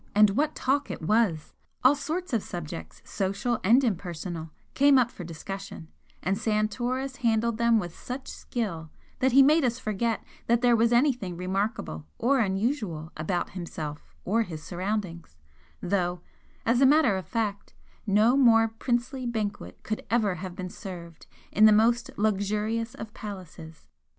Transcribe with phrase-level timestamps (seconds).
[0.15, 1.53] And what talk it was!
[1.83, 5.89] all sorts of subjects, social and impersonal, came up for discussion,
[6.23, 10.91] and Santoris handled them with such skill that he made us forget that there was
[10.91, 15.37] anything remarkable or unusual about himself or his surroundings,
[15.83, 16.21] though,
[16.65, 17.75] as a matter of fact,
[18.07, 23.85] no more princely banquet could ever have been served in the most luxurious of palaces.